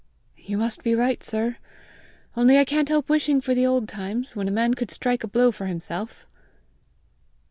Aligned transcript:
"You 0.35 0.57
must 0.57 0.81
be 0.81 0.95
right, 0.95 1.23
sir! 1.23 1.57
only 2.35 2.57
I 2.57 2.65
can't 2.65 2.89
help 2.89 3.07
wishing 3.07 3.39
for 3.39 3.53
the 3.53 3.67
old 3.67 3.87
times, 3.87 4.35
when 4.35 4.47
a 4.47 4.49
man 4.51 4.73
could 4.73 4.89
strike 4.89 5.23
a 5.23 5.27
blow 5.27 5.51
for 5.51 5.67
himself!" 5.67 6.25